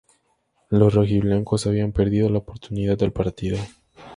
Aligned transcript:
Los 0.71 0.95
rojiblancos 0.95 1.67
habían 1.67 1.91
perdido 1.91 2.27
la 2.31 2.39
oportunidad 2.39 2.97
del 2.97 3.13
partido. 3.13 3.59